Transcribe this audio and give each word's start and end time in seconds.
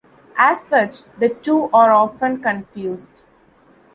As 0.39 0.63
such, 0.63 1.03
the 1.19 1.29
two 1.29 1.69
are 1.71 1.91
often 1.91 2.41
confused. 2.41 3.21